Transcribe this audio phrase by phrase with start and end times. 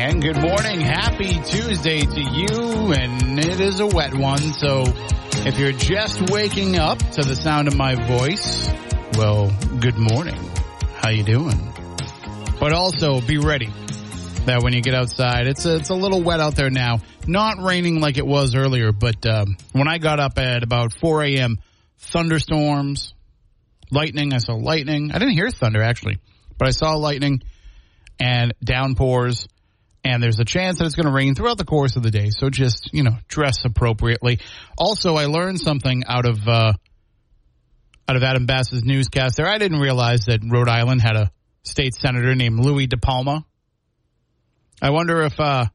[0.00, 0.80] And good morning.
[0.80, 2.94] Happy Tuesday to you.
[2.94, 4.38] And it is a wet one.
[4.38, 4.84] So
[5.44, 8.66] if you're just waking up to the sound of my voice,
[9.18, 10.40] well, good morning.
[10.94, 11.74] How you doing?
[12.58, 13.68] But also be ready
[14.46, 17.00] that when you get outside, it's a, it's a little wet out there now.
[17.26, 21.24] Not raining like it was earlier, but um, when I got up at about 4
[21.24, 21.58] a.m.,
[21.98, 23.12] thunderstorms,
[23.90, 24.32] lightning.
[24.32, 25.12] I saw lightning.
[25.12, 26.20] I didn't hear thunder actually,
[26.56, 27.42] but I saw lightning
[28.18, 29.46] and downpours
[30.04, 32.30] and there's a chance that it's going to rain throughout the course of the day.
[32.30, 34.40] So just, you know, dress appropriately.
[34.78, 36.72] Also, I learned something out of, uh,
[38.08, 39.46] out of Adam Bass's newscast there.
[39.46, 41.30] I didn't realize that Rhode Island had a
[41.62, 43.44] state senator named Louis DiPalma.
[44.82, 45.66] I wonder if, uh,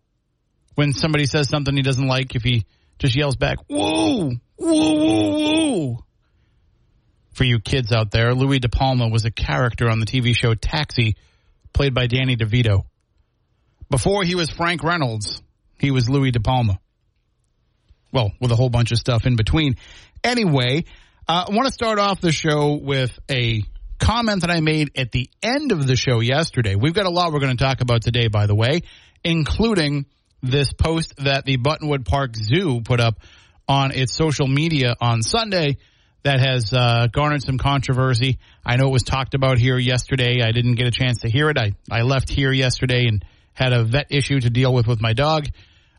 [0.73, 2.65] when somebody says something he doesn't like, if he
[2.97, 5.97] just yells back, woo, woo, woo, woo.
[7.33, 10.55] For you kids out there, Louie De Palma was a character on the TV show
[10.55, 11.15] Taxi,
[11.73, 12.85] played by Danny DeVito.
[13.89, 15.41] Before he was Frank Reynolds,
[15.79, 16.79] he was Louie De Palma.
[18.11, 19.75] Well, with a whole bunch of stuff in between.
[20.23, 20.85] Anyway,
[21.27, 23.61] uh, I want to start off the show with a
[23.99, 26.75] comment that I made at the end of the show yesterday.
[26.75, 28.81] We've got a lot we're going to talk about today, by the way,
[29.23, 30.05] including
[30.41, 33.19] this post that the Buttonwood Park Zoo put up
[33.67, 35.77] on its social media on Sunday
[36.23, 38.39] that has uh, garnered some controversy.
[38.65, 40.41] I know it was talked about here yesterday.
[40.43, 41.57] I didn't get a chance to hear it.
[41.57, 43.23] I, I left here yesterday and
[43.55, 45.47] had a vet issue to deal with with my dog.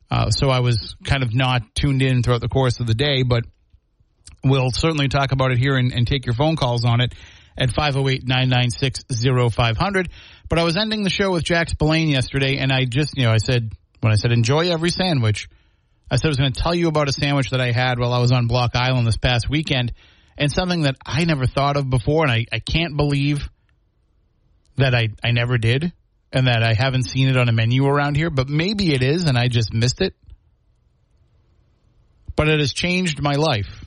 [0.09, 3.25] Uh, so I was kind of not tuned in throughout the course of the day,
[3.25, 3.43] but
[4.45, 7.13] we'll certainly talk about it here and, and take your phone calls on it
[7.59, 10.07] at 508-996-0500.
[10.49, 13.33] But I was ending the show with Jack Spillane yesterday, and I just, you know,
[13.33, 15.49] I said, when I said enjoy every sandwich,
[16.09, 18.13] I said I was going to tell you about a sandwich that I had while
[18.13, 19.93] I was on Block Island this past weekend,
[20.39, 23.49] and something that I never thought of before, and I, I can't believe
[24.77, 25.93] that I, I never did
[26.33, 29.25] and that I haven't seen it on a menu around here, but maybe it is
[29.25, 30.15] and I just missed it.
[32.35, 33.85] But it has changed my life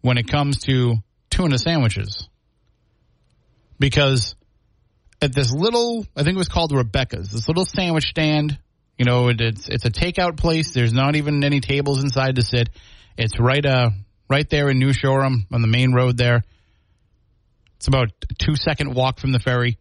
[0.00, 0.96] when it comes to
[1.28, 2.28] tuna sandwiches.
[3.78, 4.34] Because
[5.20, 8.58] at this little, I think it was called Rebecca's, this little sandwich stand,
[9.00, 10.74] you know, it, it's it's a takeout place.
[10.74, 12.68] There's not even any tables inside to sit.
[13.16, 13.90] It's right uh
[14.28, 16.44] right there in New Shoreham on the main road there.
[17.76, 19.78] It's about a two second walk from the ferry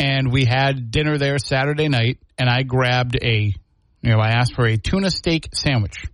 [0.00, 3.54] and we had dinner there Saturday night, and I grabbed a,
[4.00, 6.06] you know, I asked for a tuna steak sandwich,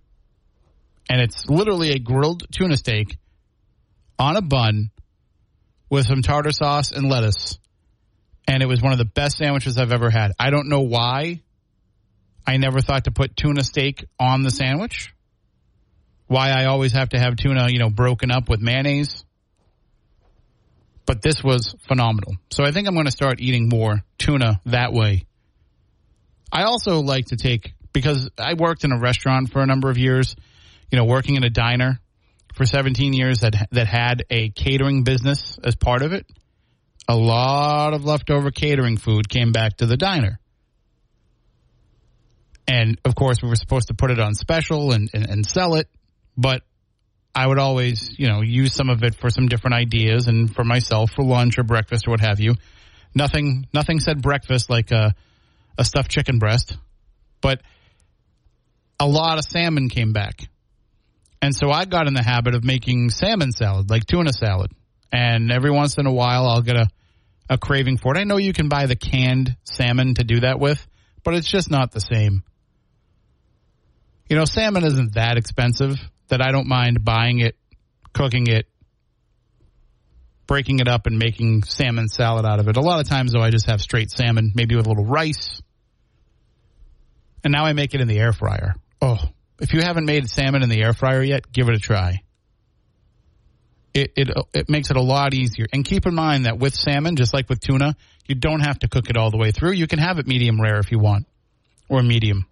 [1.09, 3.17] and it's literally a grilled tuna steak
[4.19, 4.91] on a bun
[5.89, 7.57] with some tartar sauce and lettuce,
[8.45, 10.33] and it was one of the best sandwiches I've ever had.
[10.37, 11.41] I don't know why
[12.45, 15.13] I never thought to put tuna steak on the sandwich.
[16.27, 19.23] Why I always have to have tuna, you know, broken up with mayonnaise
[21.07, 22.35] but this was phenomenal.
[22.51, 25.25] So I think I'm going to start eating more tuna that way.
[26.51, 29.97] I also like to take because I worked in a restaurant for a number of
[29.97, 30.35] years,
[30.91, 31.99] you know, working in a diner
[32.53, 36.25] for 17 years that that had a catering business as part of it.
[37.07, 40.39] A lot of leftover catering food came back to the diner.
[42.67, 45.75] And of course, we were supposed to put it on special and, and, and sell
[45.75, 45.87] it,
[46.35, 46.63] but
[47.37, 50.63] I would always, you know, use some of it for some different ideas and for
[50.63, 52.55] myself for lunch or breakfast or what have you.
[53.13, 55.13] Nothing, nothing said breakfast like a,
[55.77, 56.75] a stuffed chicken breast,
[57.39, 57.61] but
[58.99, 60.49] a lot of salmon came back.
[61.39, 64.71] And so I got in the habit of making salmon salad, like tuna salad.
[65.11, 66.87] And every once in a while I'll get a,
[67.51, 68.19] a craving for it.
[68.19, 70.83] I know you can buy the canned salmon to do that with,
[71.23, 72.41] but it's just not the same.
[74.27, 77.55] You know, salmon isn't that expensive that I don't mind buying it,
[78.13, 78.67] cooking it,
[80.45, 82.77] breaking it up, and making salmon salad out of it.
[82.77, 85.61] A lot of times, though, I just have straight salmon, maybe with a little rice.
[87.43, 88.75] And now I make it in the air fryer.
[89.01, 89.19] Oh,
[89.59, 92.21] if you haven't made salmon in the air fryer yet, give it a try.
[93.93, 95.65] It, it it makes it a lot easier.
[95.73, 97.95] And keep in mind that with salmon, just like with tuna,
[98.27, 99.71] you don't have to cook it all the way through.
[99.71, 101.25] You can have it medium rare if you want,
[101.89, 102.45] or medium.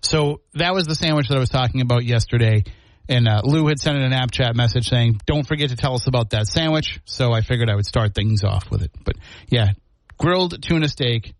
[0.00, 2.64] So that was the sandwich that I was talking about yesterday.
[3.08, 5.94] And uh, Lou had sent in an app chat message saying, "Don't forget to tell
[5.94, 8.90] us about that sandwich." So I figured I would start things off with it.
[9.04, 9.16] But
[9.48, 9.72] yeah,
[10.18, 11.34] grilled tuna steak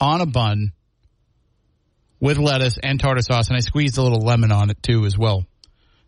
[0.00, 0.72] on a bun
[2.18, 5.18] with lettuce and tartar sauce, and I squeezed a little lemon on it too as
[5.18, 5.44] well.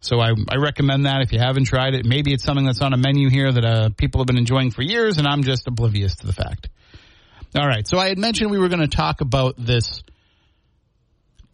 [0.01, 2.05] So I, I recommend that if you haven't tried it.
[2.05, 4.83] Maybe it's something that's on a menu here that uh, people have been enjoying for
[4.83, 6.69] years, and I'm just oblivious to the fact.
[7.55, 10.03] All right, so I had mentioned we were going to talk about this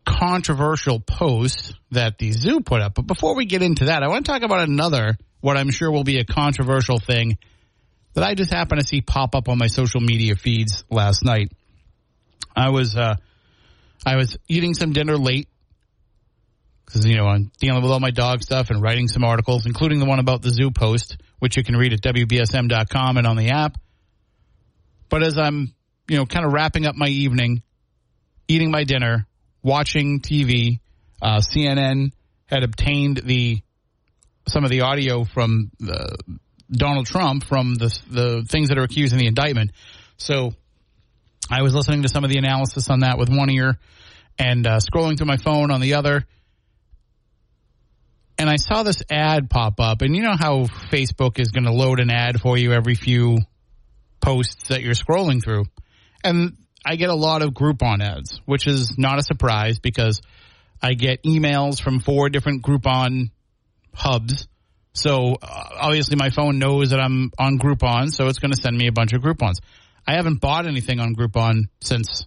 [0.09, 2.95] controversial post that the zoo put up.
[2.95, 5.91] But before we get into that, I want to talk about another, what I'm sure
[5.91, 7.37] will be a controversial thing
[8.15, 11.53] that I just happened to see pop up on my social media feeds last night.
[12.57, 13.17] I was, uh,
[14.05, 15.49] I was eating some dinner late
[16.87, 19.99] because, you know, I'm dealing with all my dog stuff and writing some articles, including
[19.99, 23.51] the one about the zoo post, which you can read at WBSM.com and on the
[23.51, 23.77] app.
[25.11, 25.75] But as I'm,
[26.09, 27.63] you know, kind of wrapping up my evening,
[28.49, 29.28] eating my dinner,
[29.63, 30.81] watching TV.
[31.21, 32.13] Uh, CNN
[32.47, 33.61] had obtained the
[34.47, 36.17] some of the audio from the,
[36.71, 39.73] Donald Trump from the the things that are accused in the indictment.
[40.17, 40.53] So
[41.51, 43.79] I was listening to some of the analysis on that with one ear
[44.39, 46.27] and uh, scrolling through my phone on the other.
[48.39, 51.73] And I saw this ad pop up, and you know how Facebook is going to
[51.73, 53.39] load an ad for you every few
[54.21, 55.65] posts that you're scrolling through.
[56.23, 60.21] And I get a lot of Groupon ads, which is not a surprise because
[60.83, 63.31] I get emails from four different Groupon
[63.95, 64.47] hubs.
[64.93, 68.77] So uh, obviously my phone knows that I'm on Groupon, so it's going to send
[68.77, 69.57] me a bunch of Groupons.
[70.07, 72.27] I haven't bought anything on Groupon since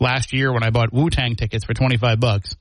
[0.00, 2.56] last year when I bought Wu Tang tickets for 25 bucks.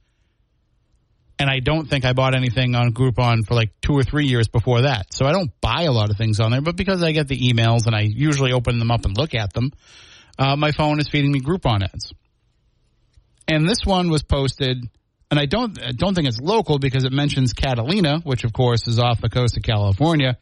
[1.37, 4.47] And I don't think I bought anything on Groupon for like two or three years
[4.47, 5.13] before that.
[5.13, 7.37] So I don't buy a lot of things on there, but because I get the
[7.37, 9.71] emails and I usually open them up and look at them,
[10.37, 12.13] uh, my phone is feeding me Groupon ads.
[13.47, 14.77] And this one was posted,
[15.29, 18.87] and I don't I don't think it's local because it mentions Catalina, which of course
[18.87, 20.37] is off the coast of California.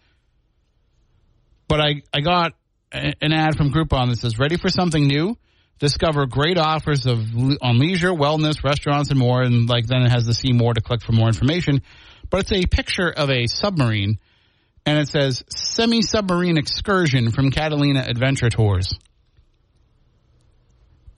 [1.67, 2.53] But I I got
[2.91, 5.37] an ad from Groupon that says, "Ready for something new?
[5.79, 7.19] Discover great offers of
[7.61, 10.81] on leisure, wellness, restaurants, and more." And like then it has the see more to
[10.81, 11.81] click for more information.
[12.29, 14.17] But it's a picture of a submarine,
[14.85, 18.97] and it says "semi submarine excursion from Catalina Adventure Tours."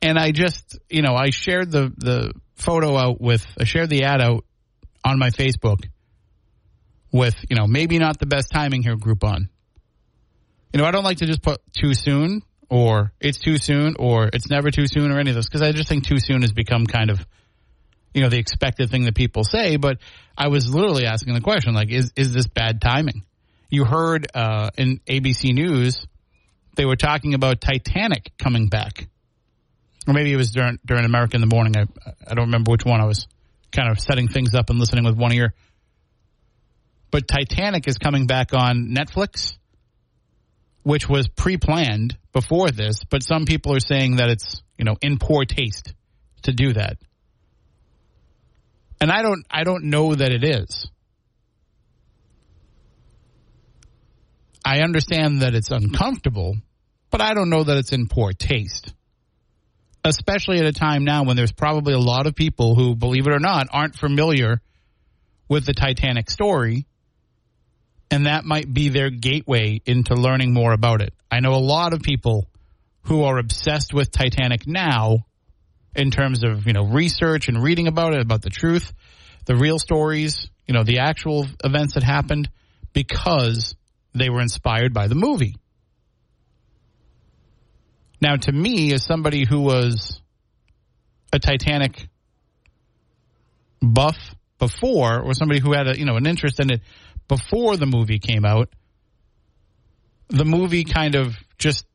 [0.06, 4.04] And I just, you know, I shared the the photo out with, I shared the
[4.04, 4.46] ad out
[5.04, 5.84] on my Facebook
[7.12, 9.50] with, you know, maybe not the best timing here, Groupon.
[10.72, 14.30] You know, I don't like to just put too soon or it's too soon or
[14.32, 16.54] it's never too soon or any of this because I just think too soon has
[16.54, 17.26] become kind of,
[18.14, 19.78] you know, the expected thing that people say.
[19.78, 19.98] But
[20.38, 23.24] I was literally asking the question, like, is is this bad timing?
[23.72, 26.00] You heard uh, in ABC News
[26.76, 29.08] they were talking about Titanic coming back
[30.08, 31.76] or maybe it was during during America in the Morning.
[31.78, 31.86] I
[32.28, 33.02] I don't remember which one.
[33.02, 33.28] I was
[33.72, 35.54] kind of setting things up and listening with one ear.
[37.12, 39.56] But Titanic is coming back on Netflix,
[40.84, 43.04] which was pre-planned before this.
[43.10, 45.94] But some people are saying that it's you know in poor taste
[46.44, 46.98] to do that,
[49.02, 50.88] and I don't I don't know that it is.
[54.68, 56.58] I understand that it's uncomfortable,
[57.12, 58.96] but I don't know that it's in poor taste
[60.06, 63.34] especially at a time now when there's probably a lot of people who, believe it
[63.34, 64.62] or not, aren't familiar
[65.50, 66.86] with the Titanic story.
[68.12, 71.14] And that might be their gateway into learning more about it.
[71.32, 72.46] I know a lot of people
[73.06, 75.26] who are obsessed with Titanic now
[75.96, 78.94] in terms of, you know, research and reading about it, about the truth,
[79.46, 82.50] the real stories, you know, the actual events that happened
[82.94, 83.76] because
[84.14, 85.56] they were inspired by the movie.
[88.22, 90.22] Now, to me, as somebody who was
[91.34, 92.08] a Titanic
[93.82, 96.82] buff before, or somebody who had a you know an interest in it
[97.28, 98.70] before the movie came out,
[100.30, 101.86] the movie kind of just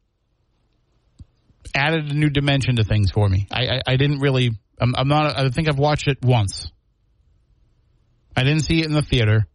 [1.75, 3.47] added a new dimension to things for me.
[3.51, 4.51] I, I, I didn't really.
[4.81, 5.39] I'm, I'm not.
[5.39, 6.71] I think I've watched it once.
[8.37, 9.47] I didn't see it in the theater,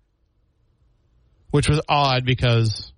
[1.51, 2.91] which was odd because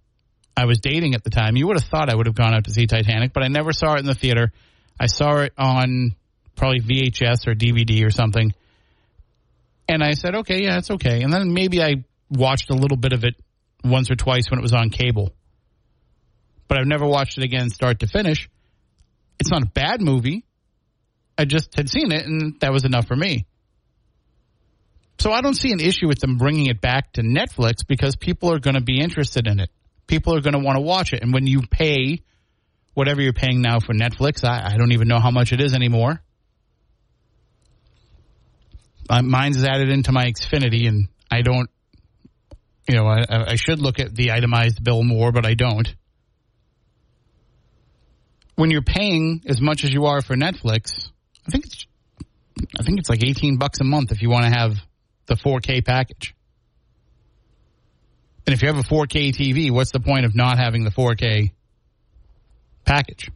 [0.57, 2.63] I was dating at the time, you would have thought I would have gone out
[2.63, 4.51] to see Titanic, but I never saw it in the theater.
[4.99, 6.15] I saw it on
[6.55, 8.51] probably VHS or DVD or something.
[9.87, 11.21] And I said, okay, yeah, it's okay.
[11.21, 13.35] And then maybe I watched a little bit of it
[13.83, 15.29] once or twice when it was on cable.
[16.67, 18.49] But I've never watched it again start to finish.
[19.39, 20.43] It's not a bad movie.
[21.37, 23.45] I just had seen it and that was enough for me.
[25.19, 28.51] So I don't see an issue with them bringing it back to Netflix because people
[28.51, 29.69] are going to be interested in it
[30.07, 31.21] people are going to want to watch it.
[31.21, 32.21] And when you pay
[32.93, 35.73] whatever you're paying now for Netflix, I, I don't even know how much it is
[35.73, 36.21] anymore.
[39.09, 41.69] Uh, mine's added into my Xfinity, and I don't,
[42.89, 45.87] you know, I, I should look at the itemized bill more, but I don't.
[48.57, 51.09] when you're paying as much as you are for Netflix,
[51.47, 51.85] I think it's
[52.77, 54.75] I think it's like 18 bucks a month if you want to have
[55.27, 56.35] the 4K package.
[58.47, 61.51] And if you have a 4K TV, what's the point of not having the 4K
[62.85, 63.29] package?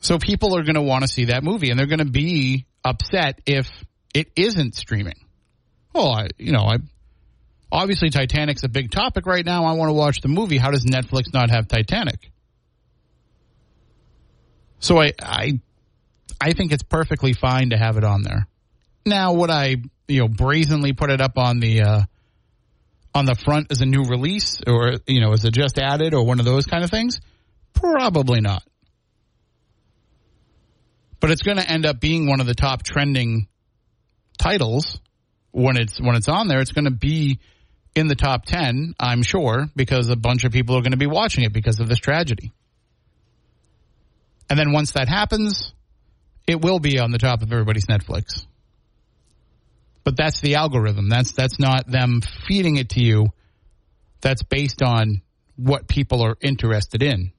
[0.00, 2.66] So people are going to want to see that movie and they're going to be
[2.84, 3.68] upset if
[4.14, 5.16] it isn't streaming.
[5.92, 6.76] Well, I, you know, I
[7.72, 9.64] obviously Titanic's a big topic right now.
[9.64, 10.58] I want to watch the movie.
[10.58, 12.30] How does Netflix not have Titanic?
[14.78, 15.58] So I, I,
[16.40, 18.46] I think it's perfectly fine to have it on there.
[19.04, 22.02] Now, would I, you know, brazenly put it up on the, uh,
[23.16, 26.24] on the front as a new release or, you know, as a just added or
[26.24, 27.20] one of those kind of things?
[27.72, 28.62] Probably not.
[31.18, 33.48] But it's going to end up being one of the top trending
[34.38, 35.00] titles
[35.50, 36.60] when it's when it's on there.
[36.60, 37.40] It's going to be
[37.94, 41.06] in the top 10, I'm sure, because a bunch of people are going to be
[41.06, 42.52] watching it because of this tragedy.
[44.50, 45.72] And then once that happens,
[46.46, 48.44] it will be on the top of everybody's Netflix.
[50.06, 51.08] But that's the algorithm.
[51.08, 53.26] That's that's not them feeding it to you.
[54.20, 55.20] That's based on
[55.56, 57.32] what people are interested in.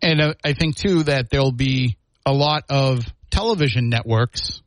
[0.00, 4.62] And I think too that there'll be a lot of television networks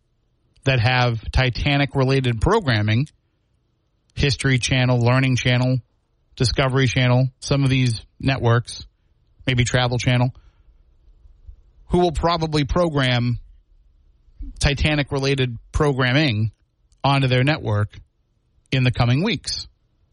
[0.66, 3.08] that have Titanic related programming,
[4.14, 5.80] History Channel, Learning Channel,
[6.36, 8.86] Discovery Channel, some of these networks,
[9.48, 10.36] maybe Travel Channel,
[11.88, 13.40] who will probably program
[14.60, 16.52] Titanic related programming
[17.04, 17.98] onto their network
[18.72, 19.68] in the coming weeks.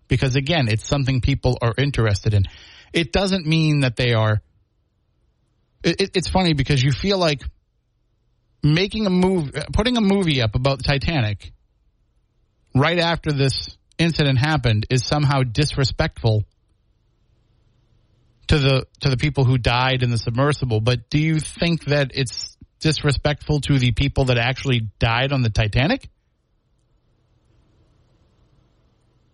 [0.08, 2.44] Because again, it's something people are interested in.
[2.92, 4.42] It doesn't mean that they are.
[5.82, 7.42] It, it's funny because you feel like
[8.62, 11.52] making a move, putting a movie up about the Titanic
[12.74, 16.44] right after this incident happened is somehow disrespectful
[18.48, 20.80] to the to the people who died in the submersible.
[20.80, 22.53] But do you think that it's
[22.84, 26.06] disrespectful to the people that actually died on the Titanic?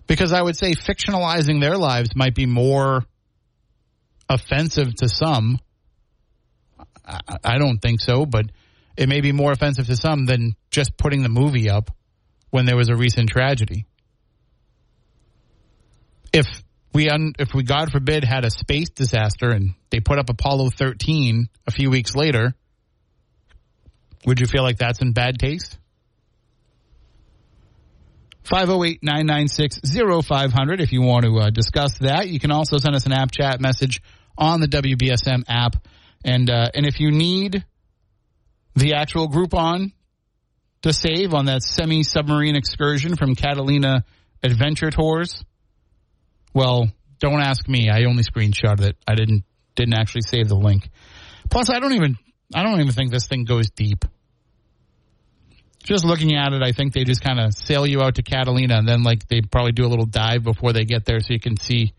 [0.07, 3.05] Because I would say fictionalizing their lives might be more
[4.29, 5.59] offensive to some.
[7.05, 8.47] I, don't think so, but
[8.97, 11.91] it may be more offensive to some than just putting the movie up
[12.51, 13.85] when there was a recent tragedy.
[16.33, 16.47] If
[16.95, 20.71] we un, if we God forbid had a space disaster and they put up Apollo
[20.77, 22.55] 13 a few weeks later,
[24.27, 25.79] would you feel like that's in bad taste?
[28.45, 32.29] 508-996-0500 if you want to uh, discuss that.
[32.29, 34.03] You can also send us an app chat message
[34.37, 35.77] on the WBSM app.
[36.25, 37.65] And uh, and if you need
[38.75, 39.93] the actual Groupon
[40.83, 44.05] to save on that semi submarine excursion from Catalina
[44.43, 45.43] Adventure Tours,
[46.53, 47.89] well, don't ask me.
[47.89, 48.97] I only screenshotted it.
[49.07, 49.45] I didn't
[49.77, 50.91] didn't actually save the link.
[51.49, 52.19] Plus, I don't even
[52.55, 54.05] I don't even think this thing goes deep.
[55.83, 58.77] Just looking at it, I think they just kind of sail you out to Catalina,
[58.77, 61.41] and then like they probably do a little dive before they get there, so you
[61.41, 61.95] can see.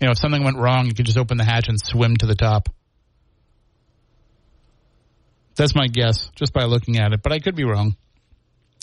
[0.00, 2.26] You know, if something went wrong, you could just open the hatch and swim to
[2.26, 2.68] the top.
[5.56, 7.96] That's my guess, just by looking at it, but I could be wrong.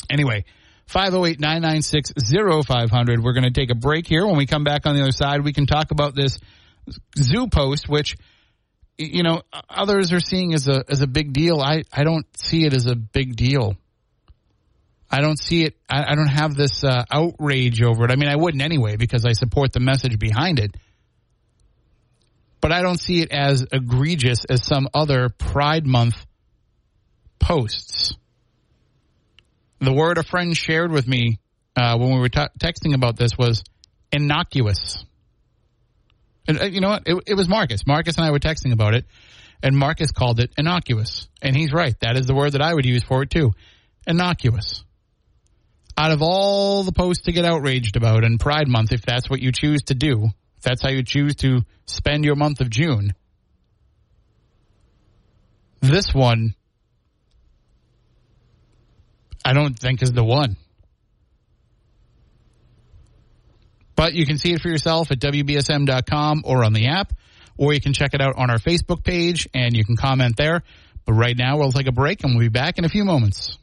[0.10, 0.46] Anyway,
[0.88, 2.14] 508 996
[2.66, 3.24] 0500.
[3.24, 4.26] We're going to take a break here.
[4.26, 6.40] When we come back on the other side, we can talk about this
[7.18, 8.18] zoo post, which,
[8.98, 11.60] you know, others are seeing as a, as a big deal.
[11.60, 13.76] I, I don't see it as a big deal.
[15.10, 15.76] I don't see it.
[15.90, 18.12] I, I don't have this uh, outrage over it.
[18.12, 20.76] I mean, I wouldn't anyway because I support the message behind it.
[22.62, 26.26] But I don't see it as egregious as some other Pride Month
[27.40, 28.16] posts.
[29.80, 31.40] The word a friend shared with me
[31.76, 33.64] uh, when we were t- texting about this was
[34.12, 35.04] innocuous.
[36.48, 37.04] And uh, you know what?
[37.06, 37.86] It, it was Marcus.
[37.88, 39.06] Marcus and I were texting about it,
[39.62, 41.28] and Marcus called it innocuous.
[41.42, 41.96] And he's right.
[42.02, 43.54] That is the word that I would use for it too.
[44.08, 44.84] Innocuous.
[45.98, 49.42] Out of all the posts to get outraged about in Pride Month, if that's what
[49.42, 50.26] you choose to do,
[50.58, 53.14] if that's how you choose to spend your month of June,
[55.82, 56.56] this one
[59.46, 60.56] I don't think is the one.
[63.96, 67.14] But you can see it for yourself at WBSM.com or on the app,
[67.58, 70.64] or you can check it out on our Facebook page and you can comment there.
[71.06, 73.58] But right now, we'll take a break and we'll be back in a few moments.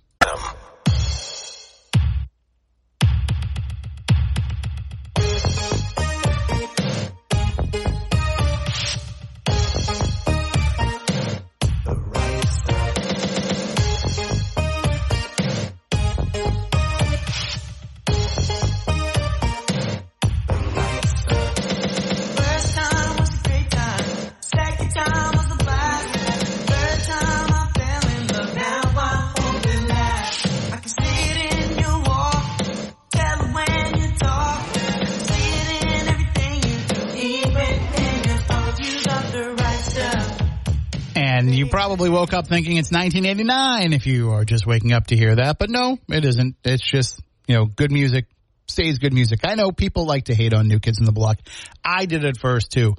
[41.91, 45.59] Probably woke up thinking it's 1989 if you are just waking up to hear that.
[45.59, 46.55] But no, it isn't.
[46.63, 48.27] It's just, you know, good music
[48.69, 49.41] stays good music.
[49.43, 51.41] I know people like to hate on New Kids in the Block.
[51.85, 52.95] I did it first too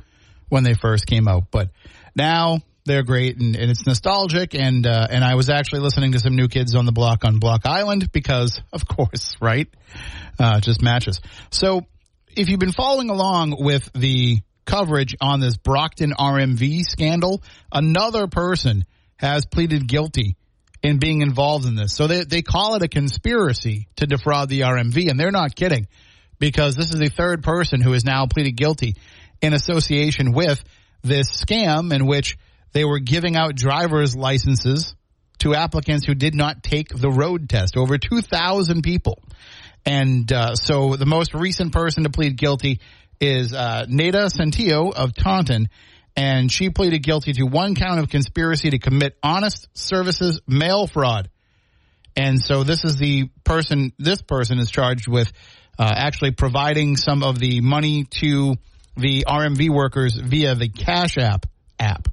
[0.50, 1.70] when they first came out, but
[2.18, 4.56] now they're great and, and it's nostalgic.
[4.56, 7.40] And, uh, and I was actually listening to some New Kids on the Block on
[7.40, 9.70] Block Island because, of course, right?
[10.38, 11.22] Uh, just matches.
[11.50, 11.86] So
[12.36, 14.40] if you've been following along with the
[14.72, 18.86] coverage on this Brockton RMV scandal, another person
[19.18, 20.38] has pleaded guilty
[20.82, 21.94] in being involved in this.
[21.94, 25.88] So they, they call it a conspiracy to defraud the RMV, and they're not kidding
[26.40, 28.96] because this is the third person who has now pleaded guilty
[29.42, 30.64] in association with
[31.04, 32.38] this scam in which
[32.72, 34.96] they were giving out driver's licenses
[35.40, 37.76] to applicants who did not take the road test.
[37.76, 39.20] Over 2,000 people.
[39.86, 42.80] And uh, so the most recent person to plead guilty
[43.22, 45.70] is uh, Nada Santillo of Taunton,
[46.18, 51.30] and she pleaded guilty to one count of conspiracy to commit honest services mail fraud.
[52.18, 55.32] And so this is the person, this person is charged with
[55.80, 58.56] uh, actually providing some of the money to
[58.98, 61.46] the RMV workers via the Cash App
[61.80, 62.10] app.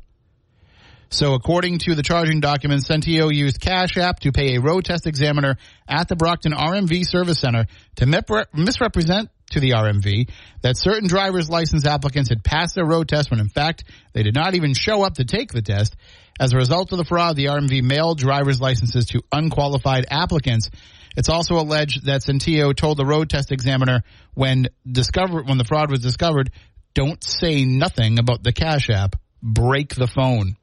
[1.11, 5.07] So according to the charging documents, Centio used Cash App to pay a road test
[5.07, 5.57] examiner
[5.89, 8.07] at the Brockton RMV Service Center to
[8.53, 10.31] misrepresent to the RMV
[10.63, 14.35] that certain driver's license applicants had passed their road test when in fact they did
[14.35, 15.97] not even show up to take the test.
[16.41, 20.71] As a result of the fraud, the RMV mailed driver's licenses to unqualified applicants.
[21.17, 24.03] It's also alleged that Centio told the road test examiner
[24.35, 26.53] when discovered when the fraud was discovered,
[26.95, 30.57] don't say nothing about the Cash App, break the phone.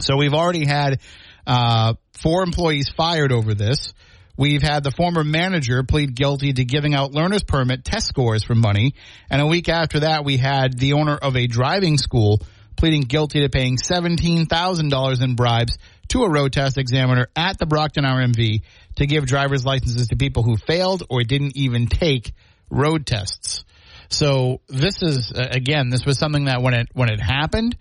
[0.00, 1.00] So we've already had
[1.46, 3.92] uh, four employees fired over this.
[4.36, 8.54] We've had the former manager plead guilty to giving out learner's permit test scores for
[8.54, 8.94] money.
[9.30, 12.40] And a week after that, we had the owner of a driving school
[12.76, 18.04] pleading guilty to paying $17,000 in bribes to a road test examiner at the Brockton
[18.04, 18.62] RMV
[18.96, 22.32] to give driver's licenses to people who failed or didn't even take
[22.70, 23.64] road tests.
[24.08, 27.76] So this is, again, this was something that when it, when it happened,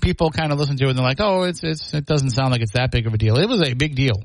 [0.00, 2.50] people kind of listened to it and they're like, oh, it's, it's, it doesn't sound
[2.50, 3.38] like it's that big of a deal.
[3.38, 4.22] It was a big deal.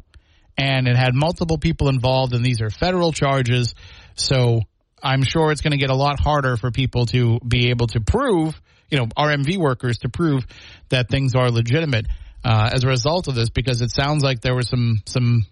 [0.58, 3.76] And it had multiple people involved, and these are federal charges.
[4.16, 4.62] So
[5.04, 8.00] I'm sure it's going to get a lot harder for people to be able to
[8.00, 10.46] prove, you know, RMV workers to prove
[10.90, 12.08] that things are legitimate
[12.44, 15.46] uh, as a result of this, because it sounds like there were some some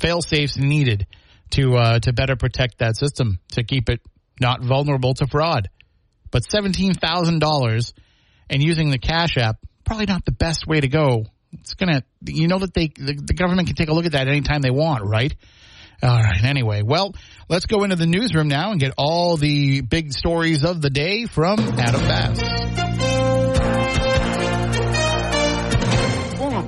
[0.00, 1.06] fail safes needed
[1.50, 4.00] to uh, to better protect that system to keep it
[4.40, 5.68] not vulnerable to fraud.
[6.30, 7.92] But seventeen thousand dollars
[8.48, 11.26] and using the Cash App, probably not the best way to go.
[11.52, 14.28] It's gonna, you know that they, the, the government can take a look at that
[14.28, 15.34] anytime they want, right?
[16.02, 16.42] All right.
[16.42, 17.14] Anyway, well,
[17.48, 21.26] let's go into the newsroom now and get all the big stories of the day
[21.26, 22.91] from Adam Bass.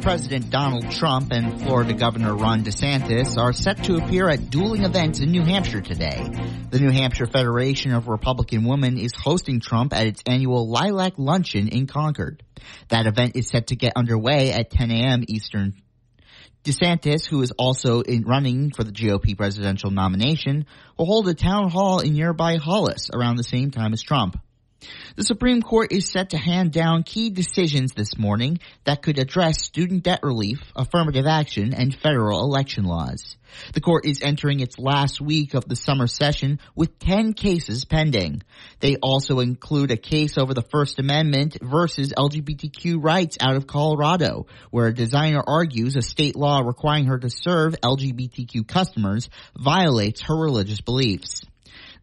[0.04, 5.20] President Donald Trump and Florida Governor Ron DeSantis are set to appear at dueling events
[5.20, 6.22] in New Hampshire today.
[6.68, 11.68] The New Hampshire Federation of Republican Women is hosting Trump at its annual Lilac Luncheon
[11.68, 12.42] in Concord.
[12.88, 15.24] That event is set to get underway at 10 a.m.
[15.26, 15.72] Eastern
[16.64, 20.66] DeSantis, who is also running for the GOP presidential nomination,
[20.98, 24.38] will hold a town hall in nearby Hollis around the same time as Trump.
[25.16, 29.62] The Supreme Court is set to hand down key decisions this morning that could address
[29.62, 33.36] student debt relief, affirmative action, and federal election laws.
[33.72, 38.42] The court is entering its last week of the summer session with 10 cases pending.
[38.80, 44.46] They also include a case over the First Amendment versus LGBTQ rights out of Colorado,
[44.70, 50.36] where a designer argues a state law requiring her to serve LGBTQ customers violates her
[50.36, 51.42] religious beliefs.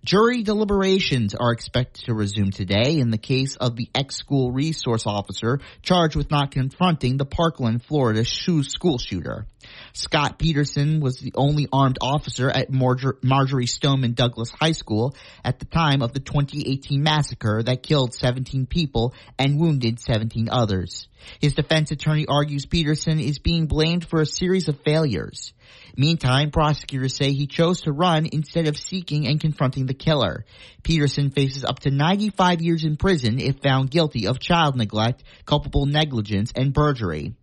[0.04, 5.60] Jury deliberations are expected to resume today in the case of the ex-school resource officer
[5.84, 9.46] charged with not confronting the Parkland, Florida school shooter.
[9.94, 15.60] Scot Peterson was the only armed officer at Marjor- Marjory Stoneman Douglas High School at
[15.60, 21.08] the time of the 2018 massacre that killed 17 people and wounded 17 others.
[21.40, 25.54] His defense attorney argues Peterson is being blamed for a series of failures.
[25.96, 30.46] Meantime, prosecutors say he chose to run instead of seeking and confronting the killer.
[30.84, 35.86] Peterson faces up to 95 years in prison if found guilty of child neglect, culpable
[35.86, 37.34] negligence, and perjury.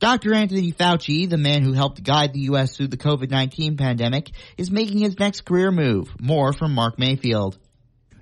[0.00, 0.32] Dr.
[0.32, 2.74] Anthony Fauci, the man who helped guide the U.S.
[2.74, 6.08] through the COVID-19 pandemic, is making his next career move.
[6.18, 7.58] More from Mark Mayfield.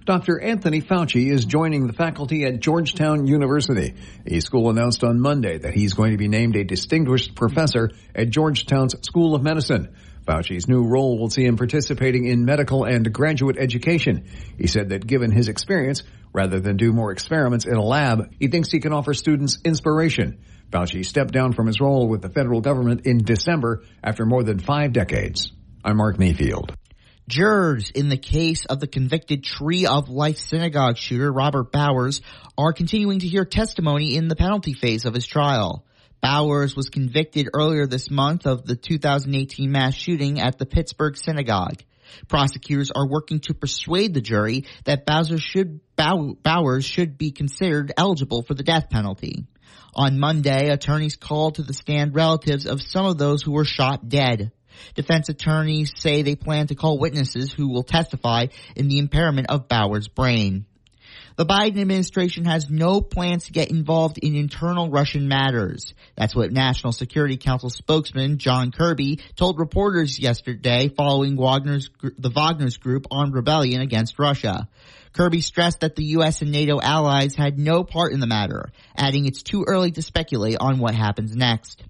[0.05, 0.41] Dr.
[0.41, 3.95] Anthony Fauci is joining the faculty at Georgetown University.
[4.27, 8.29] A school announced on Monday that he's going to be named a distinguished professor at
[8.29, 9.95] Georgetown's School of Medicine.
[10.29, 14.29] Fauci's new role will see him participating in medical and graduate education.
[14.59, 18.49] He said that given his experience Rather than do more experiments in a lab, he
[18.49, 20.39] thinks he can offer students inspiration.
[20.71, 24.59] Fauci stepped down from his role with the federal government in December after more than
[24.59, 25.51] five decades.
[25.83, 26.75] I'm Mark Mayfield.
[27.29, 32.21] Jurors in the case of the convicted Tree of Life synagogue shooter Robert Bowers
[32.57, 35.85] are continuing to hear testimony in the penalty phase of his trial.
[36.21, 41.83] Bowers was convicted earlier this month of the 2018 mass shooting at the Pittsburgh synagogue.
[42.27, 47.93] Prosecutors are working to persuade the jury that Bowser should, Bow, Bowers should be considered
[47.97, 49.47] eligible for the death penalty.
[49.95, 54.09] On Monday, attorneys called to the stand relatives of some of those who were shot
[54.09, 54.53] dead.
[54.95, 59.69] Defense attorneys say they plan to call witnesses who will testify in the impairment of
[59.69, 60.67] Bowers' brain.
[61.39, 65.95] The Biden administration has no plans to get involved in internal Russian matters.
[66.17, 72.77] That's what National Security Council spokesman John Kirby told reporters yesterday following Wagner's, the Wagner's
[72.77, 74.69] group on rebellion against Russia.
[75.13, 76.43] Kirby stressed that the U.S.
[76.43, 80.57] and NATO allies had no part in the matter, adding it's too early to speculate
[80.59, 81.85] on what happens next.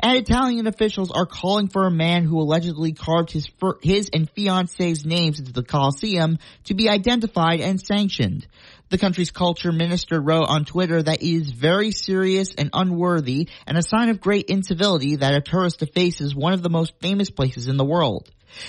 [0.00, 3.48] And Italian officials are calling for a man who allegedly carved his
[3.82, 8.46] his and fiance's names into the Colosseum to be identified and sanctioned.
[8.90, 13.78] The country's culture minister wrote on Twitter that it is very serious and unworthy and
[13.78, 17.68] a sign of great incivility that a tourist defaces one of the most famous places
[17.68, 18.28] in the world.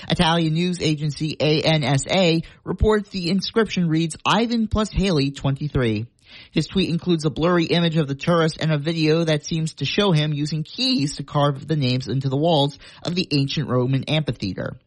[0.10, 6.06] Italian news agency ANSA reports the inscription reads Ivan plus Haley 23.
[6.52, 9.86] His tweet includes a blurry image of the tourist and a video that seems to
[9.86, 14.04] show him using keys to carve the names into the walls of the ancient Roman
[14.06, 14.78] amphitheater.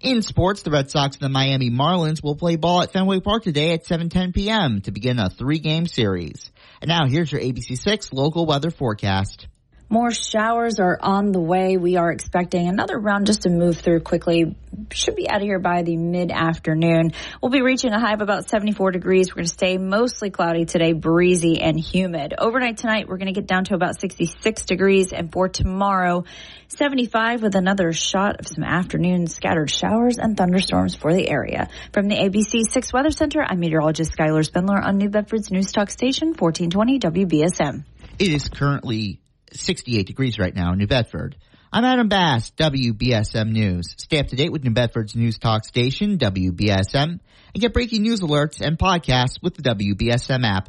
[0.00, 3.42] In sports, the Red Sox and the Miami Marlins will play ball at Fenway Park
[3.42, 4.80] today at 7:10 p.m.
[4.82, 6.50] to begin a three-game series.
[6.80, 9.48] And now here's your ABC6 local weather forecast.
[9.94, 11.76] More showers are on the way.
[11.76, 14.56] We are expecting another round just to move through quickly.
[14.90, 17.12] Should be out of here by the mid afternoon.
[17.40, 19.30] We'll be reaching a high of about 74 degrees.
[19.30, 22.34] We're going to stay mostly cloudy today, breezy and humid.
[22.36, 26.24] Overnight tonight, we're going to get down to about 66 degrees and for tomorrow,
[26.66, 31.68] 75 with another shot of some afternoon scattered showers and thunderstorms for the area.
[31.92, 35.88] From the ABC 6 Weather Center, I'm meteorologist Skylar Spindler on New Bedford's News Talk
[35.88, 37.84] Station, 1420 WBSM.
[38.18, 39.20] It is currently
[39.54, 41.36] 68 degrees right now in New Bedford.
[41.72, 43.94] I'm Adam Bass, WBSM News.
[43.98, 48.20] Stay up to date with New Bedford's news talk station, WBSM, and get breaking news
[48.20, 50.68] alerts and podcasts with the WBSM app.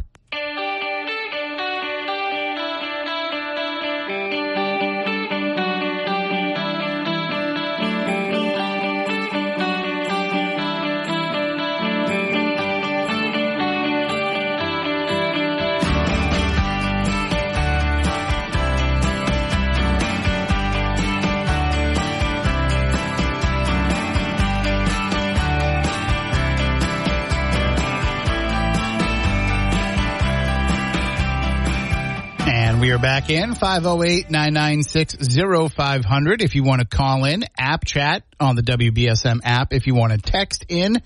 [33.25, 39.73] Back in 508-996-0500 if you want to call in app chat on the WBSM app
[39.73, 41.01] if you want to text in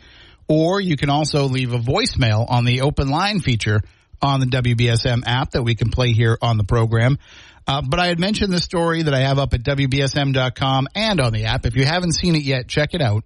[0.47, 3.79] or you can also leave a voicemail on the open line feature
[4.21, 7.17] on the WBSM app that we can play here on the program.
[7.65, 11.31] Uh, but I had mentioned the story that I have up at WBSM.com and on
[11.31, 11.65] the app.
[11.65, 13.23] If you haven't seen it yet, check it out.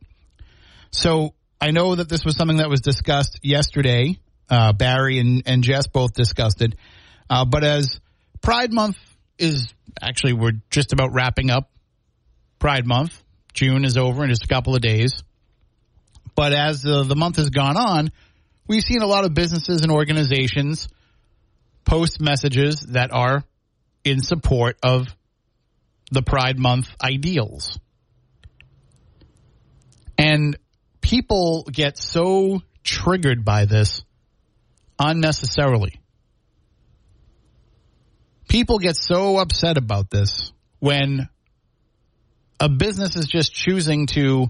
[0.92, 4.20] So I know that this was something that was discussed yesterday.
[4.50, 6.76] Uh, Barry and, and Jess both discussed it.
[7.30, 8.02] Uh, but as
[8.44, 8.98] Pride Month
[9.40, 11.72] is actually, we're just about wrapping up
[12.60, 13.24] Pride Month.
[13.54, 15.24] June is over in just a couple of days.
[16.36, 18.12] But as uh, the month has gone on,
[18.68, 20.90] we've seen a lot of businesses and organizations
[21.86, 23.46] post messages that are
[24.04, 25.08] in support of
[26.12, 27.80] the Pride Month ideals.
[30.18, 30.58] And
[31.00, 34.04] people get so triggered by this
[35.00, 36.02] unnecessarily
[38.54, 41.28] people get so upset about this when
[42.60, 44.46] a business is just choosing to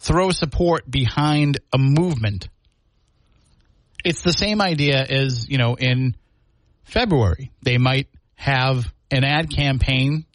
[0.00, 2.48] throw support behind a movement.
[4.04, 6.16] It's the same idea as, you know, in
[6.82, 10.26] February, they might have an ad campaign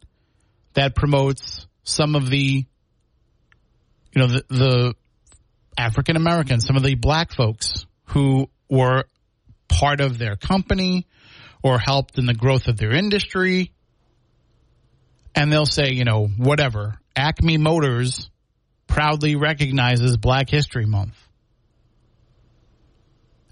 [0.76, 2.66] that promotes some of the,
[4.14, 4.94] you know, the, the
[5.78, 9.04] African Americans, some of the black folks who were
[9.68, 11.06] part of their company
[11.64, 13.72] or helped in the growth of their industry.
[15.36, 17.00] And they'll say, you know, whatever.
[17.16, 18.30] Acme Motors
[18.88, 21.16] proudly recognizes Black History Month.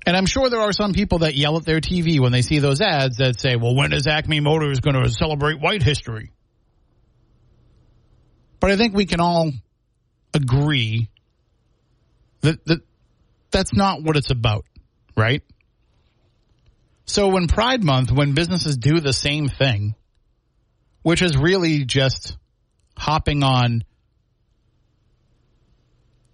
[0.06, 2.60] And I'm sure there are some people that yell at their TV when they see
[2.60, 6.32] those ads that say, well, when is Acme Motors going to celebrate white history?
[8.60, 9.52] But I think we can all
[10.34, 11.10] agree
[12.42, 12.80] that, that
[13.52, 14.66] That's not what it's about,
[15.16, 15.44] right?
[17.08, 19.96] So when Pride Month, when businesses do the same thing,
[21.02, 22.38] which is really just
[22.98, 23.84] hopping on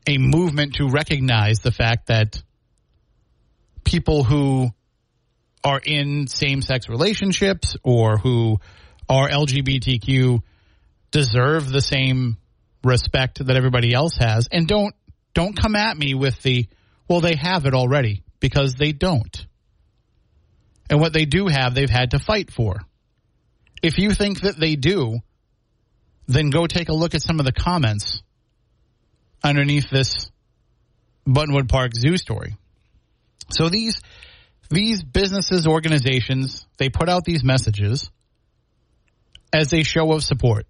[0.07, 2.41] a movement to recognize the fact that
[3.83, 4.71] people who
[5.63, 8.57] are in same sex relationships or who
[9.07, 10.41] are LGBTQ
[11.11, 12.37] deserve the same
[12.83, 14.93] respect that everybody else has and don't
[15.33, 16.67] don't come at me with the
[17.07, 19.45] well they have it already because they don't.
[20.93, 22.79] And what they do have they've had to fight for.
[23.81, 25.21] If you think that they do,
[26.27, 28.21] then go take a look at some of the comments
[29.43, 30.29] underneath this
[31.27, 32.57] Buttonwood Park Zoo story.
[33.49, 33.99] So these
[34.69, 38.11] these businesses, organizations, they put out these messages
[39.51, 40.67] as a show of support.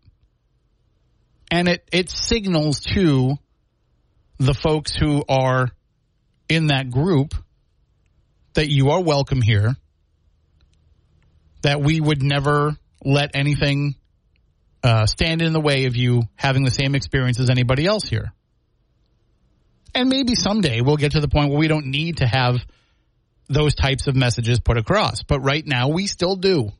[1.51, 3.33] And it, it signals to
[4.38, 5.67] the folks who are
[6.47, 7.36] in that group
[8.53, 9.75] that you are welcome here,
[11.63, 13.95] that we would never let anything
[14.84, 18.32] uh, stand in the way of you having the same experience as anybody else here.
[19.95, 22.65] And maybe someday we'll get to the point where we don't need to have
[23.47, 25.23] those types of messages put across.
[25.23, 26.71] But right now we still do.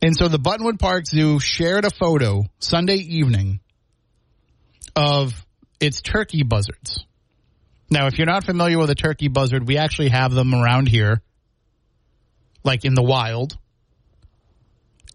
[0.00, 3.60] And so the Buttonwood Park Zoo shared a photo Sunday evening
[4.94, 5.44] of
[5.80, 7.04] its turkey buzzards.
[7.90, 11.22] Now, if you're not familiar with a turkey buzzard, we actually have them around here,
[12.62, 13.56] like in the wild.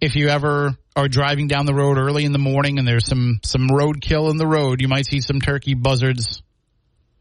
[0.01, 3.39] If you ever are driving down the road early in the morning and there's some,
[3.43, 6.41] some roadkill in the road, you might see some turkey buzzards.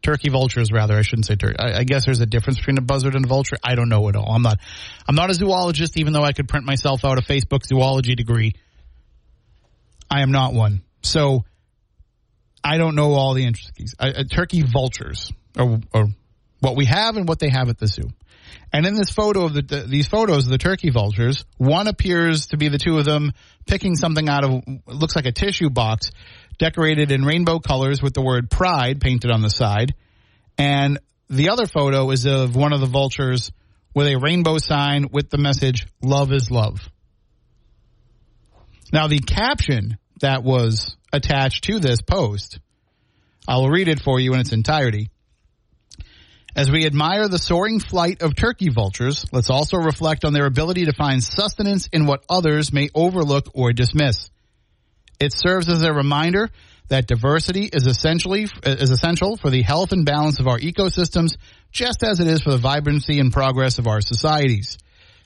[0.02, 0.96] Turkey vultures rather.
[0.96, 1.56] I shouldn't say turkey.
[1.60, 3.56] I, I, guess there's a difference between a buzzard and a vulture.
[3.62, 4.32] I don't know at all.
[4.32, 4.58] I'm not
[5.06, 8.54] i'm not a zoologist even though i could print myself out a facebook zoology degree.
[10.10, 10.82] I am not one.
[11.02, 11.44] So
[12.64, 13.94] i don't know all the intricacies.
[14.32, 16.06] Turkey vultures are, are,
[16.60, 18.08] what we have and what they have at the zoo
[18.72, 22.46] and in this photo of the, the, these photos of the turkey vultures one appears
[22.46, 23.32] to be the two of them
[23.66, 26.10] picking something out of looks like a tissue box
[26.58, 29.94] decorated in rainbow colors with the word pride painted on the side.
[30.58, 33.50] And the other photo is of one of the vultures
[33.94, 36.78] with a rainbow sign with the message, love is love.
[38.92, 42.60] Now the caption that was attached to this post,
[43.48, 45.10] I'll read it for you in its entirety.
[46.54, 50.84] As we admire the soaring flight of turkey vultures, let's also reflect on their ability
[50.84, 54.30] to find sustenance in what others may overlook or dismiss.
[55.18, 56.50] It serves as a reminder
[56.88, 61.36] that diversity is essentially is essential for the health and balance of our ecosystems,
[61.70, 64.76] just as it is for the vibrancy and progress of our societies.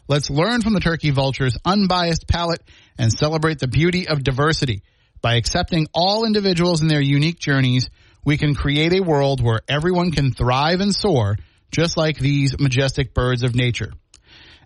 [0.07, 2.62] Let's learn from the turkey vulture's unbiased palate
[2.99, 4.83] and celebrate the beauty of diversity.
[5.23, 7.91] By accepting all individuals in their unique journeys,
[8.27, 11.37] we can create a world where everyone can thrive and soar,
[11.71, 13.93] just like these majestic birds of nature.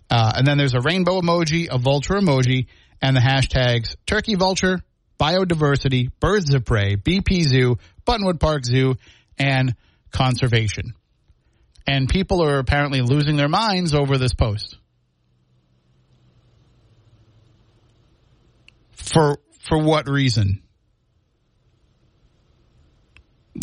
[0.09, 2.65] Uh, and then there's a rainbow emoji, a vulture emoji,
[3.01, 4.81] and the hashtags turkey vulture,
[5.19, 8.95] biodiversity, birds of prey, BP Zoo, Buttonwood Park Zoo,
[9.37, 9.75] and
[10.09, 10.93] conservation.
[11.85, 14.77] And people are apparently losing their minds over this post.
[18.93, 20.63] For for what reason?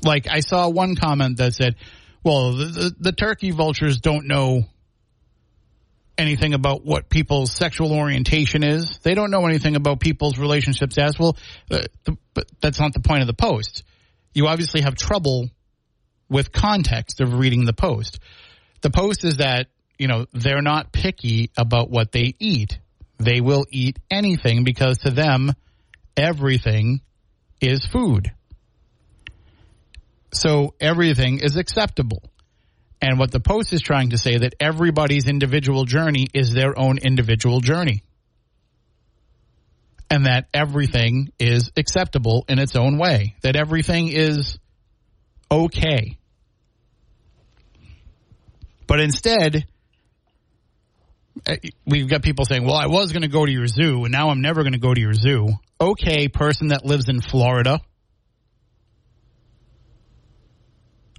[0.05, 1.77] Like I saw one comment that said,
[2.25, 4.65] "Well, the, the, the turkey vultures don't know
[6.19, 8.99] anything about what people's sexual orientation is.
[9.03, 11.37] They don't know anything about people's relationships as well.
[11.71, 13.85] Uh, the, but that's not the point of the post.
[14.35, 15.49] You obviously have trouble
[16.29, 18.19] with context of reading the post.
[18.83, 22.79] The post is that, you know, they're not picky about what they eat.
[23.19, 25.53] They will eat anything because to them,
[26.17, 27.01] everything
[27.61, 28.33] is food.
[30.33, 32.23] So everything is acceptable.
[33.01, 36.99] And what the Post is trying to say that everybody's individual journey is their own
[36.99, 38.03] individual journey.
[40.11, 43.37] And that everything is acceptable in its own way.
[43.43, 44.59] That everything is
[45.51, 46.19] okay.
[48.87, 49.67] But instead,
[51.47, 54.12] eh, we've got people saying, well, I was going to go to your zoo and
[54.12, 55.49] now I'm never going to go to your zoo.
[55.81, 57.81] Okay, person that lives in Florida.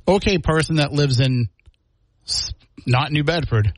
[0.10, 1.50] Okay, person that lives in
[2.88, 3.72] not New Bedford.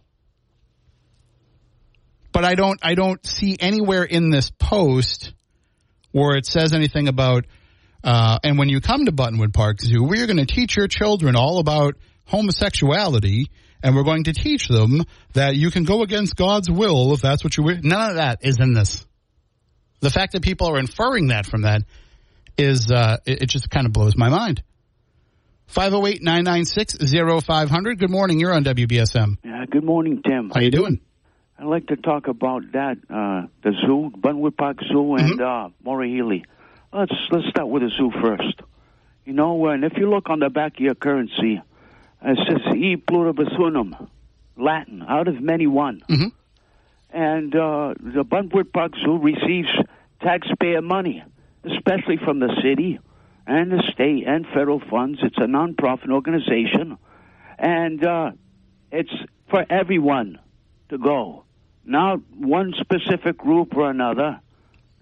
[2.31, 5.33] But I don't I don't see anywhere in this post
[6.13, 7.47] where it says anything about
[8.01, 11.35] uh, and when you come to Buttonwood Park Zoo, we're going to teach your children
[11.35, 11.95] all about
[12.27, 13.47] homosexuality,
[13.83, 17.43] and we're going to teach them that you can go against God's will if that's
[17.43, 17.63] what you.
[17.65, 19.05] None of that is in this.
[19.99, 21.81] The fact that people are inferring that from that
[22.57, 24.63] is uh, it, it just kind of blows my mind.
[25.71, 26.97] 508 996
[27.45, 27.97] 0500.
[27.97, 28.39] Good morning.
[28.39, 29.37] You're on WBSM.
[29.43, 30.51] Yeah, good morning, Tim.
[30.53, 30.99] How you doing?
[31.57, 36.07] I'd like to talk about that, uh, the zoo, Buttonwood Park Zoo, and uh, Maura
[36.07, 36.43] Healey.
[36.91, 38.59] Let's let's start with the zoo first.
[39.23, 41.61] You know, and if you look on the back of your currency,
[42.21, 43.95] it says "E pluribus unum,"
[44.57, 46.03] Latin, out of many one.
[46.09, 46.31] Mhm.
[47.13, 49.69] And uh, the Buttonwood Park Zoo receives
[50.21, 51.23] taxpayer money,
[51.63, 52.99] especially from the city
[53.47, 55.19] and the state and federal funds.
[55.23, 56.97] It's a nonprofit organization,
[57.57, 58.31] and uh,
[58.91, 59.11] it's
[59.49, 60.39] for everyone
[60.89, 61.43] to go,
[61.85, 64.39] not one specific group or another.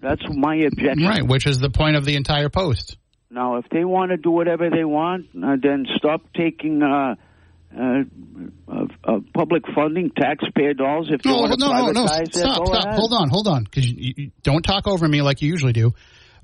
[0.00, 1.06] That's my objection.
[1.06, 2.96] Right, which is the point of the entire post.
[3.30, 7.14] Now, if they want to do whatever they want, uh, then stop taking uh,
[7.78, 7.82] uh,
[8.66, 11.08] uh, uh, public funding, taxpayer dollars.
[11.12, 12.04] If No, want to no, no, no.
[12.06, 12.84] privatize it, Stop, stop.
[12.86, 12.98] ahead.
[12.98, 13.64] Hold on, hold on.
[13.64, 13.86] Because
[14.42, 15.92] don't talk over me like you usually do.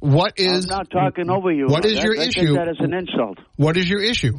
[0.00, 1.66] What is I'm not talking over you.
[1.66, 2.54] What is That- your I take issue?
[2.54, 3.38] that as an insult.
[3.56, 4.34] What is your issue?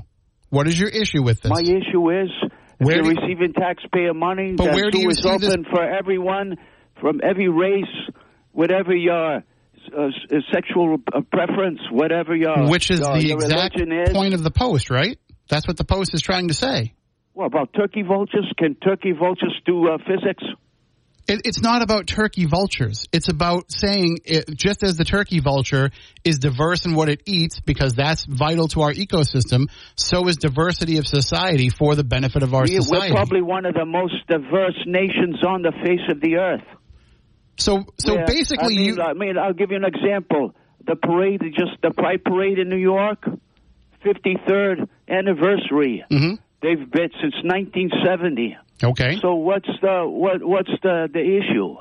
[0.49, 1.49] What is your issue with this?
[1.51, 2.29] My issue is
[2.77, 5.67] Where you're do receiving taxpayer money, But that where do you is see open this-
[5.71, 6.57] for everyone
[7.01, 7.85] from every race,
[8.51, 9.43] whatever your
[9.97, 10.09] uh,
[10.53, 14.09] sexual uh, preference, whatever your which is your, the your exact is.
[14.13, 15.17] point of the post, right?
[15.49, 16.93] That's what the post is trying to say.
[17.33, 18.51] What about turkey vultures?
[18.57, 20.43] Can turkey vultures do uh, physics?
[21.27, 23.05] It, it's not about turkey vultures.
[23.11, 25.91] It's about saying it, just as the turkey vulture
[26.23, 30.97] is diverse in what it eats because that's vital to our ecosystem, so is diversity
[30.99, 33.11] of society for the benefit of our We, society.
[33.11, 36.63] we're probably one of the most diverse nations on the face of the earth.
[37.57, 40.53] so, so Yeah, basically, I mean, you I mean, I'll give you an example.
[40.85, 43.25] The parade, just the Pride Parade in New York,
[44.05, 46.03] 53rd anniversary.
[46.11, 46.39] Mhm.
[46.61, 48.57] They've been since 1970.
[48.83, 49.17] okay?
[49.21, 51.75] So what's the what what's the the issue?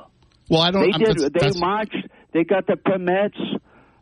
[0.49, 0.81] well, I don't.
[0.83, 1.07] They did.
[1.07, 1.97] that's- They that's- marched.
[2.33, 3.37] They got the permits.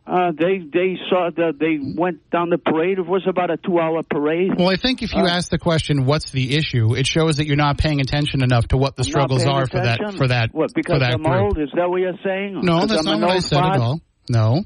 [0.06, 2.98] Uh, they they saw the they went down the parade.
[2.98, 4.52] It was about a two hour parade.
[4.56, 7.46] well, I think if you Uh, ask the question, "What's the issue?" it shows that
[7.46, 10.50] you're not paying attention enough to what the I'm struggles are for that for that
[10.54, 11.40] What because for that I'm group.
[11.42, 11.58] old?
[11.58, 12.60] Is that what you're saying?
[12.62, 14.00] No, that's I'm not what I said at all.
[14.30, 14.62] No.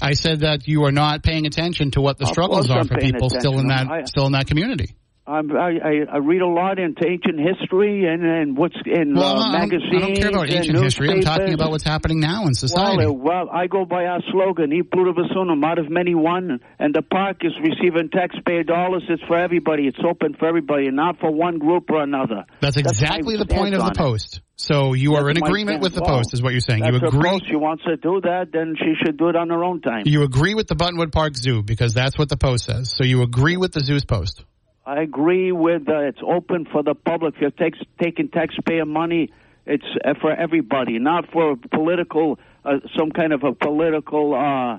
[0.00, 3.28] I said that you are not paying attention to what the struggles are for people
[3.28, 3.90] still in that.
[3.90, 4.94] I- still in that community.
[5.28, 9.24] I'm, I, I I read a lot into ancient history and, and what's in Well,
[9.36, 9.92] uh, I'm I don't- magazines.
[9.94, 11.10] I don't care about ancient history.
[11.10, 13.04] I'm talking about what's happening now in society.
[13.04, 16.94] Well, well, I go by our slogan, E pluribus unum, out of many one, and
[16.94, 19.02] the park is receiving taxpayer dollars.
[19.08, 19.86] It's for everybody.
[19.86, 22.44] It's open for everybody, and not for one group or another.
[22.60, 23.96] That's exactly the point of the it.
[23.96, 24.40] post.
[24.56, 26.80] So you are That's in agreement with the Well, post, is what you're saying.
[26.80, 27.30] That's You agree.
[27.30, 27.44] post.
[27.48, 30.02] She wants to do that, then she should do it on her own time.
[30.06, 32.90] You agree with the Buttonwood Park Zoo because that's what the post says.
[32.96, 34.44] So you agree with the zoo's post.
[34.88, 37.34] I agree with uh, it's open for the public.
[37.34, 39.30] If you're takes, taking taxpayer money,
[39.66, 44.78] it's uh, for everybody, not for political, uh, some kind of a political uh,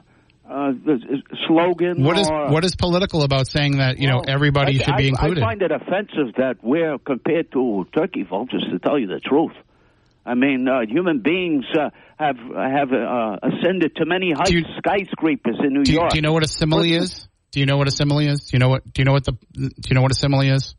[0.52, 0.72] uh,
[1.48, 2.04] slogan.
[2.04, 5.04] What is or, what is political about saying that you know everybody I, should be
[5.04, 5.44] I- included?
[5.44, 8.66] I find it offensive that we're compared to turkey vultures.
[8.72, 9.54] To tell you the truth,
[10.26, 15.60] I mean, uh, human beings uh, have have uh, ascended to many heights, you- skyscrapers
[15.64, 16.10] in New do, York.
[16.10, 17.29] do you know what a simile is?
[17.52, 18.46] Do you know what a simile is?
[18.46, 20.42] Do you know what do you know what the do you know what a simile
[20.42, 20.76] is?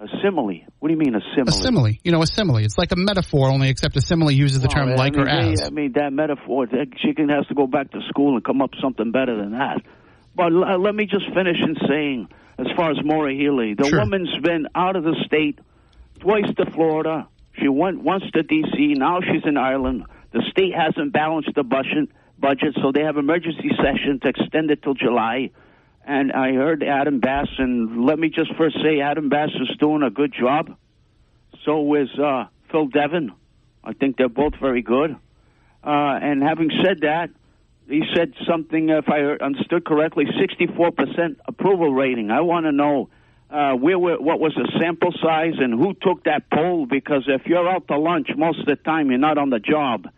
[0.00, 0.60] a simile?
[0.78, 1.48] What do you mean a simile?
[1.48, 1.92] A simile.
[2.04, 2.58] You know, a simile.
[2.58, 5.22] It's like a metaphor, only except a simile uses the Well, term I like mean,
[5.26, 5.62] or as.
[5.62, 8.62] I mean, that metaphor, that she can has to go back to school and come
[8.62, 9.80] up with something better than that.
[10.36, 13.88] But l- uh, let me just finish in saying, as far as Maura Healey, the
[13.88, 13.98] Sure.
[13.98, 15.58] woman's been out of the state
[16.20, 17.26] twice to Florida.
[17.60, 18.94] She went once to D.C.
[18.96, 20.04] Now she's in Ireland.
[20.32, 22.08] The state hasn't balanced the budget,
[22.40, 25.50] budget, so they have emergency session to extend it till July.
[26.06, 30.02] And I heard Adam Bass, and let me just first say, Adam Bass is doing
[30.02, 30.74] a good job.
[31.64, 33.32] So is uh, Phil Devon.
[33.84, 35.16] I think they're both very good.
[35.84, 37.30] Uh, and having said that,
[37.88, 42.30] he said something, if I understood correctly, 64% approval rating.
[42.30, 43.08] I want to know
[43.50, 47.46] uh, where, were- what was the sample size and who took that poll, because if
[47.46, 50.08] you're out to lunch most of the time, you're not on the job.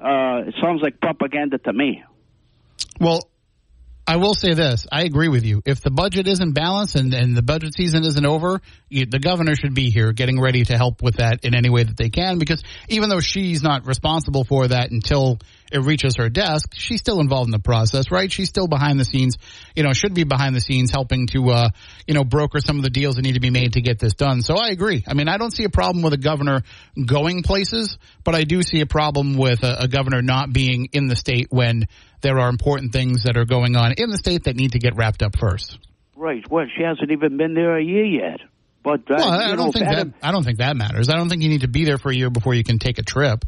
[0.00, 2.02] Uh, it sounds like propaganda to me.
[3.00, 3.28] Well,
[4.08, 4.86] I will say this.
[4.92, 5.62] I agree with you.
[5.64, 9.56] If the budget isn't balanced and, and the budget season isn't over, you, the governor
[9.56, 12.38] should be here getting ready to help with that in any way that they can
[12.38, 15.40] because even though she's not responsible for that until
[15.72, 18.30] it reaches her desk, she's still involved in the process, right?
[18.30, 19.36] She's still behind the scenes,
[19.74, 21.68] you know, should be behind the scenes helping to, uh,
[22.06, 24.14] you know, broker some of the deals that need to be made to get this
[24.14, 24.42] done.
[24.42, 25.04] So I agree.
[25.06, 26.62] I mean, I don't see a problem with a governor
[27.04, 31.06] going places, but I do see a problem with a, a governor not being in
[31.08, 31.86] the state when
[32.20, 34.96] there are important things that are going on in the state that need to get
[34.96, 35.78] wrapped up first.
[36.16, 36.48] Right.
[36.50, 38.40] Well, she hasn't even been there a year yet.
[38.82, 41.08] But uh, Well, I you don't know, think Adam, that I don't think that matters.
[41.08, 42.98] I don't think you need to be there for a year before you can take
[42.98, 43.44] a trip.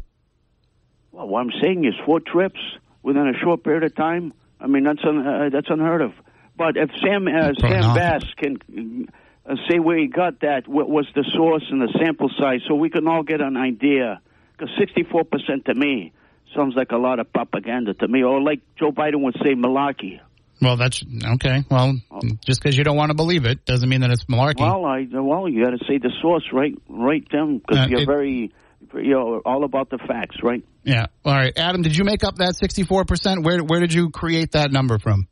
[1.19, 2.61] Well, what I'm saying is four trips
[3.03, 4.31] within a short period of time.
[4.61, 6.13] I mean, that's un, uh, that's unheard of.
[6.57, 7.95] But if Sam uh, Sam not.
[7.95, 9.09] Bass can
[9.45, 12.75] uh, say where he got that, what was the source and the sample size, so
[12.75, 14.21] we can all get an idea.
[14.57, 16.13] Because 64% to me
[16.55, 20.21] sounds like a lot of propaganda to me, or like Joe Biden would say, malarkey.
[20.61, 21.03] Well, that's
[21.35, 21.63] okay.
[21.69, 21.99] Well,
[22.45, 24.59] just because you don't want to believe it doesn't mean that it's malarkey.
[24.61, 26.77] Well, I well, you got to say the source, right?
[26.87, 28.51] Right, Tim, because Uh, you're it- very,
[28.93, 30.63] you know, all about the facts, right?
[30.83, 31.07] yeah.
[31.23, 33.43] All right, Adam, did you make up that sixty-four percent?
[33.43, 35.27] Where where did you create that number from?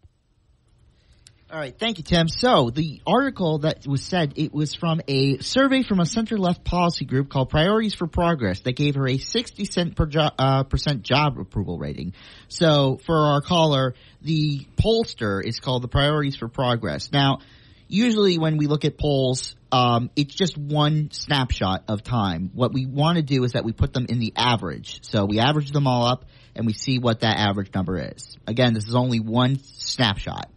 [1.50, 2.28] All right, thank you, Tim.
[2.28, 7.06] So the article that was said it was from a survey from a center-left policy
[7.06, 11.04] group called Priorities for Progress that gave her a 60 cent per jo- uh, percent
[11.04, 12.12] job approval rating.
[12.50, 17.14] So for our caller, the pollster is called the Priorities for Progress.
[17.14, 17.40] Now,
[17.88, 22.52] usually when we look at polls, um, it's just one snapshot of time.
[22.54, 25.00] What we want to do is that we put them in the average.
[25.04, 28.38] So we average them all up and we see what that average number is.
[28.48, 30.50] Again, this is only one snapshot.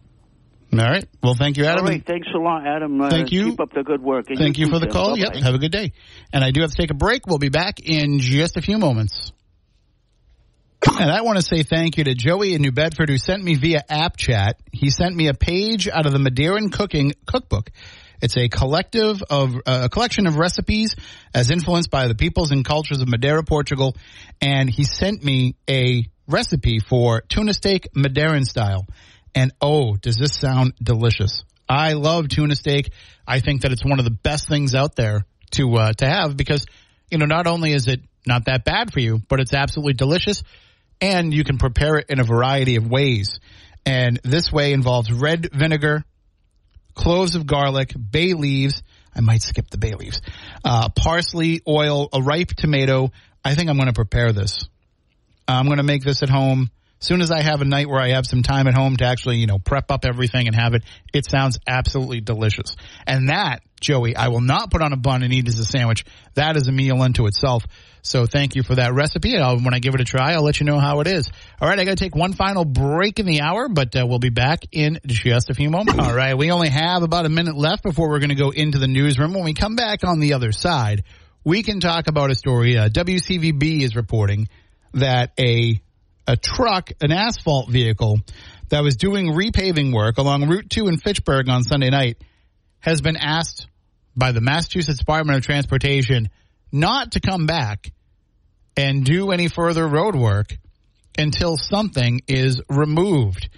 [0.73, 1.05] All right.
[1.21, 1.83] Well, thank you, Adam.
[1.83, 3.01] all right, thanks a lot, Adam.
[3.01, 3.51] Uh, Thank you.
[3.51, 4.29] Keep up the good work.
[4.29, 5.17] And Thank you too, for the call.
[5.17, 5.35] Yep.
[5.35, 5.91] Have a good day.
[6.31, 7.27] And I do have to take a break.
[7.27, 9.33] We'll be back in just a few moments.
[10.99, 13.55] And I want to say thank you to Joey in New Bedford who sent me
[13.55, 14.59] via app chat.
[14.71, 17.69] He sent me a page out of the Madeiran Cooking Cookbook.
[18.21, 20.95] It's a collective of uh, a collection of recipes
[21.33, 23.95] as influenced by the peoples and cultures of Madeira, Portugal,
[24.41, 28.85] and he sent me a recipe for tuna steak Madeiran style.
[29.33, 31.43] And oh, does this sound delicious?
[31.67, 32.91] I love tuna steak.
[33.25, 36.35] I think that it's one of the best things out there to uh, to have
[36.35, 36.65] because
[37.09, 40.43] you know not only is it not that bad for you, but it's absolutely delicious,
[40.99, 43.39] and you can prepare it in a variety of ways.
[43.85, 46.03] And this way involves red vinegar,
[46.93, 48.83] cloves of garlic, bay leaves.
[49.13, 50.21] I might skip the bay leaves.
[50.63, 53.11] Uh, parsley, oil, a ripe tomato.
[53.43, 54.69] I think I'm going to prepare this.
[55.47, 56.69] I'm going to make this at home.
[56.99, 59.37] Soon as I have a night where I have some time at home to actually,
[59.37, 60.83] you know, prep up everything and have it,
[61.13, 62.75] it sounds absolutely delicious.
[63.07, 66.05] And that, Joey, I will not put on a bun and eat as a sandwich.
[66.35, 67.65] That is a meal unto itself.
[68.03, 69.37] So thank you for that recipe.
[69.37, 71.29] I'll, when I give it a try, I'll let you know how it is.
[71.59, 74.19] All right, I got to take one final break in the hour, but uh, we'll
[74.19, 75.99] be back in just a few moments.
[75.99, 78.79] All right, we only have about a minute left before we're going to go into
[78.79, 79.33] the newsroom.
[79.33, 81.03] When we come back on the other side,
[81.43, 82.77] we can talk about a story.
[82.77, 84.47] Uh, WCVB is reporting
[84.93, 85.81] that a
[86.27, 88.19] a truck, an asphalt vehicle
[88.69, 92.17] that was doing repaving work along Route 2 in Fitchburg on Sunday night
[92.79, 93.67] has been asked
[94.15, 96.29] by the Massachusetts Department of Transportation
[96.71, 97.91] not to come back
[98.77, 100.57] and do any further road work
[101.17, 103.49] until something is removed.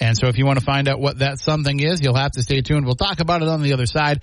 [0.00, 2.42] And so if you want to find out what that something is, you'll have to
[2.42, 2.86] stay tuned.
[2.86, 4.22] We'll talk about it on the other side.